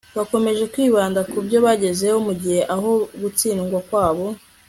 bakomeje 0.17 0.63
kwibanda 0.73 1.19
ku 1.29 1.37
byo 1.45 1.57
bagezeho 1.65 2.17
mu 2.27 2.33
gihe 2.41 2.59
aho 2.75 2.91
gutsindwa 3.21 3.79
kwabo 3.87 4.25